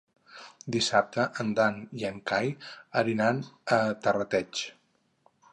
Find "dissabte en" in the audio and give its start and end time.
0.75-1.51